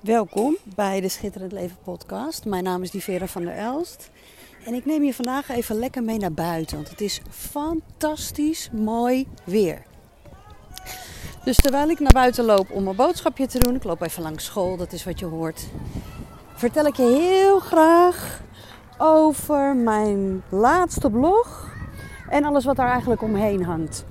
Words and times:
Welkom 0.00 0.56
bij 0.74 1.00
de 1.00 1.08
Schitterend 1.08 1.52
Leven 1.52 1.76
podcast. 1.84 2.44
Mijn 2.44 2.64
naam 2.64 2.82
is 2.82 2.90
Divera 2.90 3.26
van 3.26 3.44
der 3.44 3.54
Elst. 3.54 4.10
En 4.64 4.74
ik 4.74 4.84
neem 4.84 5.02
je 5.02 5.14
vandaag 5.14 5.48
even 5.48 5.78
lekker 5.78 6.02
mee 6.02 6.18
naar 6.18 6.32
buiten. 6.32 6.76
Want 6.76 6.90
het 6.90 7.00
is 7.00 7.20
fantastisch 7.30 8.70
mooi 8.72 9.26
weer. 9.44 9.82
Dus 11.44 11.56
terwijl 11.56 11.88
ik 11.88 12.00
naar 12.00 12.12
buiten 12.12 12.44
loop 12.44 12.70
om 12.70 12.88
een 12.88 12.96
boodschapje 12.96 13.46
te 13.46 13.58
doen, 13.58 13.74
ik 13.74 13.84
loop 13.84 14.02
even 14.02 14.22
langs 14.22 14.44
school, 14.44 14.76
dat 14.76 14.92
is 14.92 15.04
wat 15.04 15.18
je 15.18 15.26
hoort. 15.26 15.66
Vertel 16.54 16.84
ik 16.84 16.96
je 16.96 17.16
heel 17.20 17.58
graag 17.58 18.42
over 18.98 19.76
mijn 19.76 20.42
laatste 20.48 21.10
blog 21.10 21.70
en 22.28 22.44
alles 22.44 22.64
wat 22.64 22.76
daar 22.76 22.90
eigenlijk 22.90 23.22
omheen 23.22 23.64
hangt. 23.64 24.04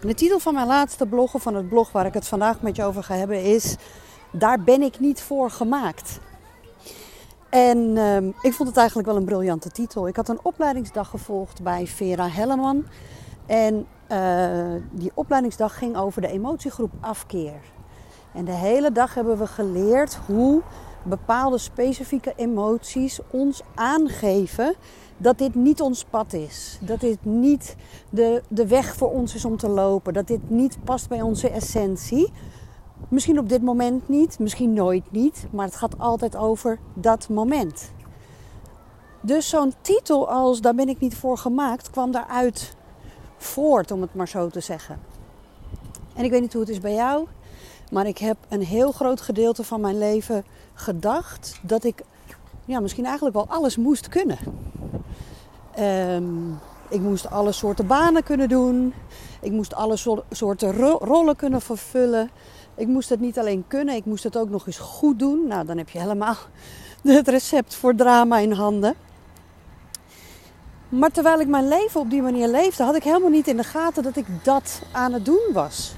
De 0.00 0.14
titel 0.14 0.38
van 0.38 0.54
mijn 0.54 0.66
laatste 0.66 1.06
blog, 1.06 1.34
of 1.34 1.42
van 1.42 1.54
het 1.54 1.68
blog 1.68 1.92
waar 1.92 2.06
ik 2.06 2.14
het 2.14 2.26
vandaag 2.26 2.60
met 2.60 2.76
je 2.76 2.84
over 2.84 3.02
ga 3.02 3.14
hebben, 3.14 3.42
is 3.42 3.76
Daar 4.38 4.60
ben 4.60 4.82
ik 4.82 5.00
niet 5.00 5.22
voor 5.22 5.50
gemaakt. 5.50 6.20
En 7.48 7.96
ehm, 7.96 8.26
ik 8.42 8.52
vond 8.52 8.68
het 8.68 8.78
eigenlijk 8.78 9.08
wel 9.08 9.16
een 9.16 9.24
briljante 9.24 9.70
titel. 9.70 10.08
Ik 10.08 10.16
had 10.16 10.28
een 10.28 10.40
opleidingsdag 10.42 11.08
gevolgd 11.08 11.62
bij 11.62 11.86
Vera 11.86 12.28
Helleman. 12.28 12.86
En 13.46 13.86
uh, 14.12 14.82
die 14.90 15.10
opleidingsdag 15.14 15.78
ging 15.78 15.96
over 15.96 16.20
de 16.20 16.28
emotiegroep 16.28 16.92
afkeer. 17.00 17.60
En 18.34 18.44
de 18.44 18.52
hele 18.52 18.92
dag 18.92 19.14
hebben 19.14 19.38
we 19.38 19.46
geleerd 19.46 20.18
hoe 20.26 20.62
bepaalde 21.02 21.58
specifieke 21.58 22.32
emoties 22.36 23.20
ons 23.30 23.62
aangeven 23.74 24.74
dat 25.16 25.38
dit 25.38 25.54
niet 25.54 25.80
ons 25.80 26.04
pad 26.04 26.32
is. 26.32 26.78
Dat 26.80 27.00
dit 27.00 27.24
niet 27.24 27.76
de, 28.10 28.42
de 28.48 28.66
weg 28.66 28.94
voor 28.94 29.10
ons 29.10 29.34
is 29.34 29.44
om 29.44 29.56
te 29.56 29.68
lopen. 29.68 30.12
Dat 30.12 30.26
dit 30.26 30.50
niet 30.50 30.76
past 30.84 31.08
bij 31.08 31.22
onze 31.22 31.50
essentie. 31.50 32.32
Misschien 33.08 33.38
op 33.38 33.48
dit 33.48 33.62
moment 33.62 34.08
niet, 34.08 34.38
misschien 34.38 34.72
nooit 34.72 35.12
niet, 35.12 35.46
maar 35.50 35.66
het 35.66 35.76
gaat 35.76 35.98
altijd 35.98 36.36
over 36.36 36.78
dat 36.94 37.28
moment. 37.28 37.90
Dus 39.20 39.48
zo'n 39.48 39.72
titel 39.80 40.28
als 40.30 40.60
Daar 40.60 40.74
ben 40.74 40.88
ik 40.88 41.00
niet 41.00 41.16
voor 41.16 41.38
gemaakt 41.38 41.90
kwam 41.90 42.10
daaruit 42.10 42.76
voort, 43.36 43.90
om 43.90 44.00
het 44.00 44.14
maar 44.14 44.28
zo 44.28 44.48
te 44.48 44.60
zeggen. 44.60 45.00
En 46.14 46.24
ik 46.24 46.30
weet 46.30 46.40
niet 46.40 46.52
hoe 46.52 46.62
het 46.62 46.70
is 46.70 46.80
bij 46.80 46.94
jou, 46.94 47.26
maar 47.90 48.06
ik 48.06 48.18
heb 48.18 48.36
een 48.48 48.62
heel 48.62 48.92
groot 48.92 49.20
gedeelte 49.20 49.64
van 49.64 49.80
mijn 49.80 49.98
leven 49.98 50.44
gedacht 50.74 51.58
dat 51.62 51.84
ik 51.84 52.02
ja, 52.64 52.80
misschien 52.80 53.04
eigenlijk 53.04 53.36
wel 53.36 53.46
alles 53.48 53.76
moest 53.76 54.08
kunnen. 54.08 54.38
Um, 55.78 56.58
ik 56.88 57.00
moest 57.00 57.30
alle 57.30 57.52
soorten 57.52 57.86
banen 57.86 58.22
kunnen 58.22 58.48
doen. 58.48 58.94
Ik 59.40 59.52
moest 59.52 59.74
alle 59.74 59.96
soorten 60.30 60.72
rollen 60.98 61.36
kunnen 61.36 61.60
vervullen. 61.60 62.30
Ik 62.76 62.86
moest 62.86 63.08
het 63.08 63.20
niet 63.20 63.38
alleen 63.38 63.64
kunnen, 63.68 63.94
ik 63.94 64.04
moest 64.04 64.24
het 64.24 64.36
ook 64.36 64.50
nog 64.50 64.66
eens 64.66 64.78
goed 64.78 65.18
doen. 65.18 65.46
Nou, 65.46 65.66
dan 65.66 65.76
heb 65.76 65.88
je 65.88 65.98
helemaal 65.98 66.36
het 67.02 67.28
recept 67.28 67.74
voor 67.74 67.94
drama 67.94 68.38
in 68.38 68.52
handen. 68.52 68.94
Maar 70.88 71.10
terwijl 71.10 71.40
ik 71.40 71.48
mijn 71.48 71.68
leven 71.68 72.00
op 72.00 72.10
die 72.10 72.22
manier 72.22 72.48
leefde, 72.48 72.82
had 72.82 72.96
ik 72.96 73.02
helemaal 73.02 73.30
niet 73.30 73.48
in 73.48 73.56
de 73.56 73.64
gaten 73.64 74.02
dat 74.02 74.16
ik 74.16 74.26
dat 74.42 74.82
aan 74.92 75.12
het 75.12 75.24
doen 75.24 75.50
was. 75.52 75.94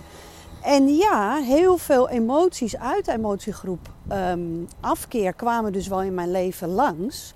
En 0.62 0.96
ja, 0.96 1.34
heel 1.34 1.76
veel 1.76 2.08
emoties 2.08 2.76
uit 2.76 3.04
de 3.04 3.12
emotiegroep 3.12 3.88
um, 4.12 4.68
afkeer 4.80 5.32
kwamen 5.32 5.72
dus 5.72 5.88
wel 5.88 6.02
in 6.02 6.14
mijn 6.14 6.30
leven 6.30 6.68
langs. 6.68 7.34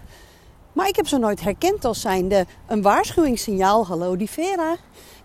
Maar 0.73 0.89
ik 0.89 0.97
heb 0.97 1.07
ze 1.07 1.19
nooit 1.19 1.41
herkend 1.41 1.85
als 1.85 2.01
zijnde 2.01 2.47
een 2.67 2.83
waarschuwingssignaal. 2.83 3.87
Hallo 3.87 4.17
die 4.17 4.31
Vera, 4.31 4.77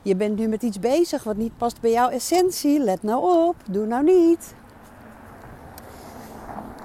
je 0.07 0.15
bent 0.15 0.37
nu 0.37 0.47
met 0.47 0.63
iets 0.63 0.79
bezig 0.79 1.23
wat 1.23 1.35
niet 1.35 1.57
past 1.57 1.81
bij 1.81 1.91
jouw 1.91 2.09
essentie. 2.09 2.79
Let 2.79 3.03
nou 3.03 3.47
op, 3.47 3.55
doe 3.69 3.85
nou 3.85 4.03
niet. 4.03 4.53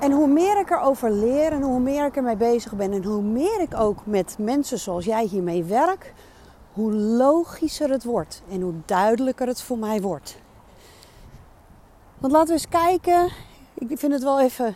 En 0.00 0.12
hoe 0.12 0.26
meer 0.26 0.60
ik 0.60 0.70
erover 0.70 1.10
leer 1.10 1.52
en 1.52 1.62
hoe 1.62 1.80
meer 1.80 2.06
ik 2.06 2.16
ermee 2.16 2.36
bezig 2.36 2.74
ben 2.74 2.92
en 2.92 3.04
hoe 3.04 3.22
meer 3.22 3.60
ik 3.60 3.74
ook 3.74 4.06
met 4.06 4.36
mensen 4.38 4.78
zoals 4.78 5.04
jij 5.04 5.24
hiermee 5.24 5.64
werk, 5.64 6.12
hoe 6.72 6.92
logischer 6.92 7.90
het 7.90 8.04
wordt 8.04 8.42
en 8.50 8.60
hoe 8.60 8.74
duidelijker 8.84 9.46
het 9.46 9.62
voor 9.62 9.78
mij 9.78 10.00
wordt. 10.00 10.38
Want 12.18 12.32
laten 12.32 12.48
we 12.48 12.52
eens 12.52 12.68
kijken. 12.68 13.28
Ik 13.74 13.98
vind 13.98 14.12
het 14.12 14.22
wel 14.22 14.40
even. 14.40 14.74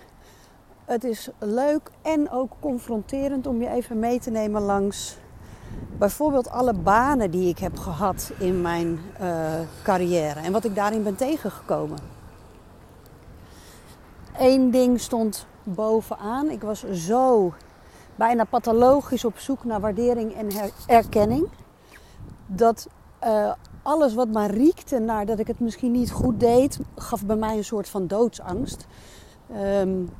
Het 0.84 1.04
is 1.04 1.28
leuk 1.38 1.90
en 2.02 2.30
ook 2.30 2.50
confronterend 2.60 3.46
om 3.46 3.60
je 3.62 3.68
even 3.68 3.98
mee 3.98 4.20
te 4.20 4.30
nemen 4.30 4.62
langs 4.62 5.16
bijvoorbeeld 5.98 6.50
alle 6.50 6.74
banen 6.74 7.30
die 7.30 7.48
ik 7.48 7.58
heb 7.58 7.78
gehad 7.78 8.32
in 8.38 8.60
mijn 8.60 9.00
uh, 9.20 9.54
carrière 9.82 10.40
en 10.40 10.52
wat 10.52 10.64
ik 10.64 10.74
daarin 10.74 11.02
ben 11.02 11.16
tegengekomen. 11.16 11.98
Eén 14.38 14.70
ding 14.70 15.00
stond 15.00 15.46
bovenaan. 15.62 16.50
Ik 16.50 16.62
was 16.62 16.84
zo 16.90 17.52
bijna 18.14 18.44
pathologisch 18.44 19.24
op 19.24 19.38
zoek 19.38 19.64
naar 19.64 19.80
waardering 19.80 20.34
en 20.34 20.48
erkenning. 20.86 21.48
Dat 22.46 22.88
uh, 23.24 23.52
alles 23.82 24.14
wat 24.14 24.28
maar 24.28 24.50
riekte 24.50 24.98
naar 24.98 25.26
dat 25.26 25.38
ik 25.38 25.46
het 25.46 25.60
misschien 25.60 25.92
niet 25.92 26.12
goed 26.12 26.40
deed, 26.40 26.78
gaf 26.94 27.24
bij 27.24 27.36
mij 27.36 27.56
een 27.56 27.64
soort 27.64 27.88
van 27.88 28.06
doodsangst. 28.06 28.86
Um, 29.80 30.10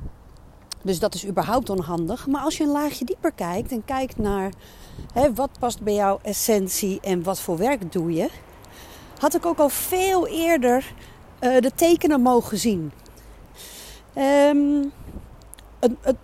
dus 0.87 0.99
dat 0.99 1.13
is 1.13 1.27
überhaupt 1.27 1.69
onhandig. 1.69 2.27
Maar 2.27 2.41
als 2.41 2.57
je 2.57 2.63
een 2.63 2.71
laagje 2.71 3.05
dieper 3.05 3.31
kijkt 3.31 3.71
en 3.71 3.85
kijkt 3.85 4.17
naar 4.17 4.51
hè, 5.13 5.33
wat 5.33 5.49
past 5.59 5.81
bij 5.81 5.93
jouw 5.93 6.19
essentie 6.21 6.99
en 7.01 7.23
wat 7.23 7.39
voor 7.39 7.57
werk 7.57 7.91
doe 7.91 8.13
je, 8.13 8.29
had 9.19 9.35
ik 9.35 9.45
ook 9.45 9.57
al 9.57 9.69
veel 9.69 10.27
eerder 10.27 10.93
uh, 11.39 11.59
de 11.59 11.71
tekenen 11.75 12.21
mogen 12.21 12.57
zien. 12.57 12.91
Um, 14.15 14.91
het, 15.79 16.15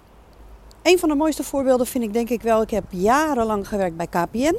een 0.81 0.99
van 0.99 1.09
de 1.09 1.15
mooiste 1.15 1.43
voorbeelden 1.43 1.87
vind 1.87 2.03
ik 2.03 2.13
denk 2.13 2.29
ik 2.29 2.41
wel. 2.41 2.61
Ik 2.61 2.69
heb 2.69 2.83
jarenlang 2.89 3.67
gewerkt 3.67 3.97
bij 3.97 4.07
KPN. 4.07 4.57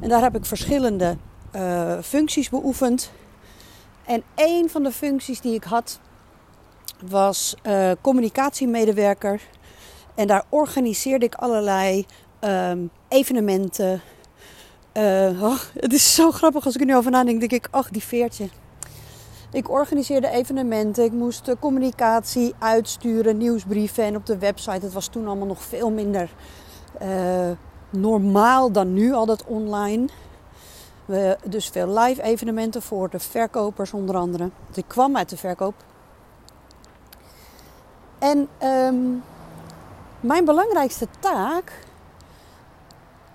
En 0.00 0.08
daar 0.08 0.22
heb 0.22 0.36
ik 0.36 0.44
verschillende 0.44 1.16
uh, 1.56 1.98
functies 2.02 2.48
beoefend. 2.48 3.10
En 4.04 4.22
een 4.34 4.70
van 4.70 4.82
de 4.82 4.92
functies 4.92 5.40
die 5.40 5.54
ik 5.54 5.64
had 5.64 6.00
was 7.08 7.54
uh, 7.62 7.90
communicatiemedewerker. 8.00 9.40
En 10.14 10.26
daar 10.26 10.44
organiseerde 10.48 11.24
ik 11.24 11.34
allerlei 11.34 12.06
um, 12.40 12.90
evenementen. 13.08 14.00
Uh, 14.94 15.42
oh, 15.42 15.58
het 15.74 15.92
is 15.92 16.14
zo 16.14 16.30
grappig 16.30 16.64
als 16.64 16.74
ik 16.74 16.80
er 16.80 16.86
nu 16.86 16.96
over 16.96 17.10
nadenk. 17.10 17.40
Denk 17.40 17.52
ik, 17.52 17.68
ach, 17.70 17.90
die 17.90 18.02
veertje. 18.02 18.48
Ik 19.52 19.70
organiseerde 19.70 20.28
evenementen. 20.28 21.04
Ik 21.04 21.12
moest 21.12 21.54
communicatie 21.60 22.54
uitsturen, 22.58 23.36
nieuwsbrieven. 23.36 24.04
En 24.04 24.16
op 24.16 24.26
de 24.26 24.38
website, 24.38 24.84
het 24.84 24.92
was 24.92 25.06
toen 25.06 25.26
allemaal 25.26 25.46
nog 25.46 25.62
veel 25.62 25.90
minder 25.90 26.30
normaal 27.92 28.72
dan 28.72 28.92
nu, 28.92 29.12
al 29.12 29.26
dat 29.26 29.44
online. 29.44 30.08
We, 31.04 31.36
dus 31.44 31.68
veel 31.68 31.98
live 31.98 32.22
evenementen 32.22 32.82
voor 32.82 33.10
de 33.10 33.18
verkopers 33.18 33.92
onder 33.92 34.16
andere. 34.16 34.50
Ik 34.74 34.84
kwam 34.86 35.16
uit 35.16 35.28
de 35.28 35.36
verkoop. 35.36 35.74
En 38.22 38.48
um, 38.62 39.22
mijn 40.20 40.44
belangrijkste 40.44 41.06
taak, 41.20 41.72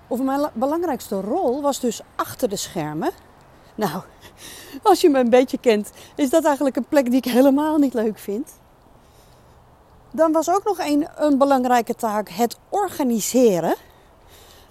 of 0.06 0.20
mijn 0.20 0.50
belangrijkste 0.52 1.20
rol, 1.20 1.62
was 1.62 1.80
dus 1.80 2.00
achter 2.16 2.48
de 2.48 2.56
schermen. 2.56 3.10
Nou, 3.74 4.02
als 4.82 5.00
je 5.00 5.08
me 5.08 5.18
een 5.18 5.30
beetje 5.30 5.58
kent, 5.58 5.90
is 6.14 6.30
dat 6.30 6.44
eigenlijk 6.44 6.76
een 6.76 6.88
plek 6.88 7.04
die 7.04 7.16
ik 7.16 7.24
helemaal 7.24 7.78
niet 7.78 7.94
leuk 7.94 8.18
vind. 8.18 8.50
Dan 10.10 10.32
was 10.32 10.50
ook 10.50 10.64
nog 10.64 10.78
een, 10.78 11.08
een 11.16 11.38
belangrijke 11.38 11.94
taak 11.94 12.28
het 12.28 12.56
organiseren 12.68 13.74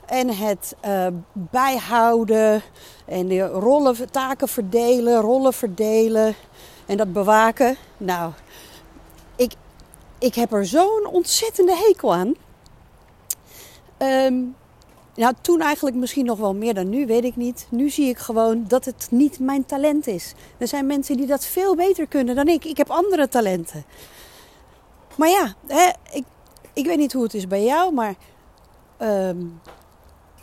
en 0.05 0.35
het 0.35 0.75
uh, 0.85 1.07
bijhouden 1.33 2.61
en 3.05 3.27
de 3.27 3.45
rollen, 3.45 4.11
taken 4.11 4.47
verdelen, 4.47 5.21
rollen 5.21 5.53
verdelen 5.53 6.35
en 6.85 6.97
dat 6.97 7.13
bewaken. 7.13 7.77
Nou, 7.97 8.31
ik 10.19 10.35
heb 10.35 10.53
er 10.53 10.65
zo'n 10.65 11.07
ontzettende 11.11 11.75
hekel 11.75 12.13
aan. 12.13 12.33
Um, 13.97 14.55
nou, 15.15 15.33
toen 15.41 15.61
eigenlijk 15.61 15.95
misschien 15.95 16.25
nog 16.25 16.39
wel 16.39 16.53
meer 16.55 16.73
dan 16.73 16.89
nu, 16.89 17.05
weet 17.05 17.23
ik 17.23 17.35
niet. 17.35 17.67
Nu 17.69 17.89
zie 17.89 18.09
ik 18.09 18.17
gewoon 18.17 18.65
dat 18.67 18.85
het 18.85 19.07
niet 19.11 19.39
mijn 19.39 19.65
talent 19.65 20.07
is. 20.07 20.33
Er 20.57 20.67
zijn 20.67 20.85
mensen 20.85 21.17
die 21.17 21.25
dat 21.25 21.45
veel 21.45 21.75
beter 21.75 22.07
kunnen 22.07 22.35
dan 22.35 22.47
ik. 22.47 22.65
Ik 22.65 22.77
heb 22.77 22.89
andere 22.89 23.27
talenten. 23.27 23.85
Maar 25.15 25.29
ja, 25.29 25.53
hè, 25.67 25.91
ik, 26.11 26.23
ik 26.73 26.85
weet 26.85 26.97
niet 26.97 27.13
hoe 27.13 27.23
het 27.23 27.33
is 27.33 27.47
bij 27.47 27.63
jou, 27.63 27.93
maar 27.93 28.15
um, 29.01 29.61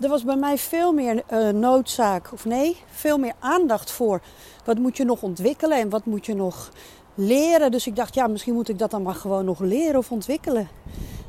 er 0.01 0.09
was 0.09 0.25
bij 0.25 0.37
mij 0.37 0.59
veel 0.59 0.93
meer 0.93 1.23
uh, 1.33 1.49
noodzaak, 1.49 2.33
of 2.33 2.45
nee, 2.45 2.77
veel 2.91 3.19
meer 3.19 3.35
aandacht 3.39 3.91
voor. 3.91 4.21
Wat 4.65 4.79
moet 4.79 4.97
je 4.97 5.05
nog 5.05 5.23
ontwikkelen 5.23 5.79
en 5.79 5.89
wat 5.89 6.05
moet 6.05 6.27
je 6.27 6.35
nog 6.35 6.71
leren? 7.15 7.71
Dus 7.71 7.87
ik 7.87 7.97
dacht, 7.97 8.15
ja, 8.15 8.27
misschien 8.27 8.55
moet 8.55 8.69
ik 8.69 8.79
dat 8.79 8.91
dan 8.91 9.03
maar 9.03 9.15
gewoon 9.15 9.45
nog 9.45 9.59
leren 9.59 9.99
of 9.99 10.11
ontwikkelen. 10.11 10.69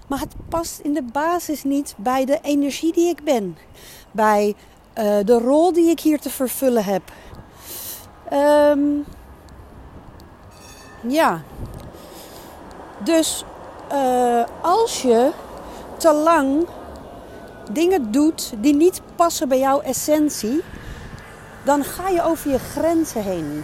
Maar 0.07 0.19
het 0.19 0.33
past 0.49 0.79
in 0.79 0.93
de 0.93 1.03
basis 1.03 1.63
niet 1.63 1.93
bij 1.97 2.25
de 2.25 2.39
energie 2.41 2.93
die 2.93 3.09
ik 3.09 3.23
ben. 3.23 3.57
Bij 4.11 4.55
uh, 4.97 5.17
de 5.23 5.39
rol 5.39 5.73
die 5.73 5.89
ik 5.89 5.99
hier 5.99 6.19
te 6.19 6.29
vervullen 6.29 6.83
heb. 6.83 7.01
Um, 8.33 9.05
ja. 11.07 11.41
Dus 13.03 13.45
uh, 13.91 14.43
als 14.61 15.01
je 15.01 15.31
te 15.97 16.13
lang 16.13 16.67
dingen 17.71 18.11
doet 18.11 18.53
die 18.57 18.75
niet 18.75 19.01
passen 19.15 19.47
bij 19.47 19.59
jouw 19.59 19.79
essentie, 19.81 20.61
dan 21.63 21.83
ga 21.83 22.09
je 22.09 22.23
over 22.23 22.51
je 22.51 22.59
grenzen 22.59 23.23
heen. 23.23 23.63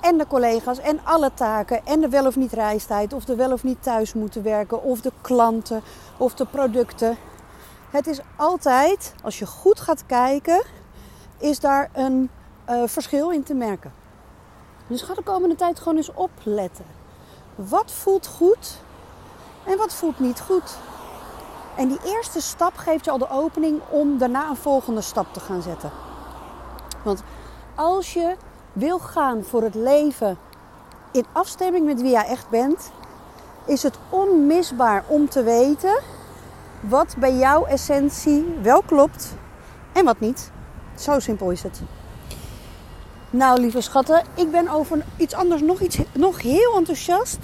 en 0.00 0.18
de 0.18 0.26
collega's 0.26 0.78
en 0.78 1.00
alle 1.04 1.30
taken 1.34 1.86
en 1.86 2.00
de 2.00 2.08
wel 2.08 2.26
of 2.26 2.36
niet 2.36 2.52
reistijd 2.52 3.12
of 3.12 3.24
de 3.24 3.34
wel 3.34 3.52
of 3.52 3.64
niet 3.64 3.82
thuis 3.82 4.14
moeten 4.14 4.42
werken 4.42 4.82
of 4.82 5.00
de 5.00 5.12
klanten 5.20 5.82
of 6.16 6.34
de 6.34 6.46
producten. 6.46 7.16
Het 7.90 8.06
is 8.06 8.20
altijd, 8.36 9.14
als 9.22 9.38
je 9.38 9.46
goed 9.46 9.80
gaat 9.80 10.06
kijken, 10.06 10.62
is 11.38 11.60
daar 11.60 11.90
een 11.92 12.30
uh, 12.70 12.82
verschil 12.86 13.30
in 13.30 13.42
te 13.42 13.54
merken. 13.54 13.92
Dus 14.86 15.02
ga 15.02 15.14
de 15.14 15.22
komende 15.22 15.54
tijd 15.54 15.78
gewoon 15.78 15.96
eens 15.96 16.14
opletten. 16.14 16.84
Wat 17.54 17.92
voelt 17.92 18.26
goed 18.26 18.78
en 19.64 19.76
wat 19.76 19.94
voelt 19.94 20.18
niet 20.18 20.40
goed? 20.40 20.76
En 21.76 21.88
die 21.88 22.00
eerste 22.04 22.40
stap 22.40 22.76
geeft 22.76 23.04
je 23.04 23.10
al 23.10 23.18
de 23.18 23.30
opening 23.30 23.80
om 23.88 24.18
daarna 24.18 24.48
een 24.48 24.56
volgende 24.56 25.00
stap 25.00 25.32
te 25.32 25.40
gaan 25.40 25.62
zetten. 25.62 25.90
Want 27.02 27.22
als 27.74 28.12
je 28.12 28.36
wil 28.72 28.98
gaan 28.98 29.44
voor 29.44 29.62
het 29.62 29.74
leven 29.74 30.38
in 31.12 31.24
afstemming 31.32 31.86
met 31.86 32.00
wie 32.00 32.10
jij 32.10 32.26
echt 32.26 32.48
bent, 32.48 32.90
is 33.66 33.82
het 33.82 33.98
onmisbaar 34.08 35.04
om 35.06 35.28
te 35.28 35.42
weten 35.42 36.00
wat 36.80 37.14
bij 37.18 37.36
jouw 37.36 37.64
essentie 37.64 38.54
wel 38.62 38.82
klopt 38.82 39.34
en 39.92 40.04
wat 40.04 40.20
niet. 40.20 40.50
Zo 40.98 41.18
simpel 41.18 41.50
is 41.50 41.62
het. 41.62 41.80
Nou, 43.30 43.60
lieve 43.60 43.80
schatten, 43.80 44.24
ik 44.34 44.50
ben 44.50 44.68
over 44.68 45.04
iets 45.16 45.34
anders 45.34 45.60
nog, 45.62 45.80
iets, 45.80 45.98
nog 46.12 46.42
heel 46.42 46.76
enthousiast. 46.76 47.38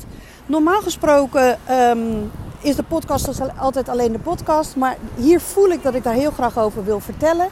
Normaal 0.47 0.81
gesproken 0.83 1.59
ehm, 1.67 2.25
is 2.61 2.77
de 2.77 2.83
podcast 2.83 3.29
altijd 3.59 3.89
alleen 3.89 4.13
de 4.13 4.19
podcast. 4.19 4.77
Maar 4.77 4.97
hier 5.15 5.41
voel 5.41 5.69
ik 5.69 5.83
dat 5.83 5.95
ik 5.95 6.05
daar 6.05 6.15
heel 6.15 6.31
graag 6.31 6.59
over 6.59 6.85
wil 6.85 7.01
vertellen. 7.01 7.49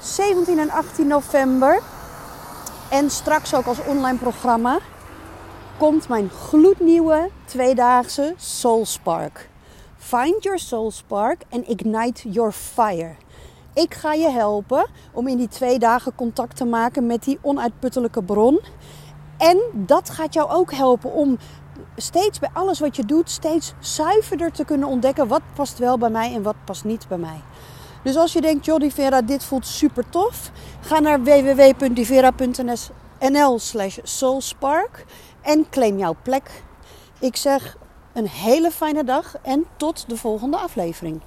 17 0.00 0.58
en 0.58 0.70
18 0.70 1.06
november. 1.06 1.80
En 2.90 3.10
straks 3.10 3.54
ook 3.54 3.66
als 3.66 3.84
online 3.86 4.18
programma. 4.18 4.78
Komt 5.78 6.08
mijn 6.08 6.30
gloednieuwe 6.30 7.30
tweedaagse 7.44 8.34
Soul 8.36 8.86
Spark. 8.86 9.48
Find 9.96 10.42
your 10.42 10.58
soul 10.58 10.90
spark 10.90 11.42
and 11.50 11.68
ignite 11.68 12.30
your 12.30 12.52
fire. 12.52 13.14
Ik 13.74 13.94
ga 13.94 14.12
je 14.12 14.30
helpen 14.30 14.86
om 15.12 15.28
in 15.28 15.36
die 15.36 15.48
twee 15.48 15.78
dagen 15.78 16.14
contact 16.14 16.56
te 16.56 16.64
maken 16.64 17.06
met 17.06 17.24
die 17.24 17.38
onuitputtelijke 17.42 18.22
bron. 18.22 18.60
En 19.38 19.58
dat 19.72 20.10
gaat 20.10 20.34
jou 20.34 20.50
ook 20.50 20.72
helpen 20.72 21.12
om 21.12 21.38
steeds 21.96 22.38
bij 22.38 22.50
alles 22.52 22.80
wat 22.80 22.96
je 22.96 23.04
doet, 23.04 23.30
steeds 23.30 23.74
zuiverder 23.78 24.52
te 24.52 24.64
kunnen 24.64 24.88
ontdekken 24.88 25.28
wat 25.28 25.42
past 25.54 25.78
wel 25.78 25.98
bij 25.98 26.10
mij 26.10 26.34
en 26.34 26.42
wat 26.42 26.56
past 26.64 26.84
niet 26.84 27.08
bij 27.08 27.18
mij. 27.18 27.40
Dus 28.04 28.16
als 28.16 28.32
je 28.32 28.40
denkt, 28.40 28.64
Jodie 28.64 28.92
Vera, 28.92 29.22
dit 29.22 29.44
voelt 29.44 29.66
super 29.66 30.10
tof, 30.10 30.50
ga 30.80 30.98
naar 30.98 31.22
www.divera.nl 31.22 33.58
slash 33.58 33.98
soulspark 34.02 35.04
en 35.42 35.66
claim 35.70 35.98
jouw 35.98 36.16
plek. 36.22 36.50
Ik 37.20 37.36
zeg 37.36 37.76
een 38.12 38.28
hele 38.28 38.70
fijne 38.70 39.04
dag 39.04 39.36
en 39.42 39.64
tot 39.76 40.08
de 40.08 40.16
volgende 40.16 40.56
aflevering. 40.56 41.20